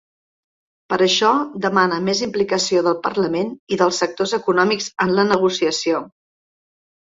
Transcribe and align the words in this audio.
Per 0.93 0.97
això 1.07 1.33
demana 1.65 1.99
més 2.07 2.23
implicació 2.29 2.83
del 2.89 2.97
parlament 3.05 3.53
i 3.77 3.81
dels 3.85 4.03
sectors 4.07 4.35
econòmics 4.41 4.91
en 5.09 5.17
la 5.21 5.31
negociació. 5.33 6.05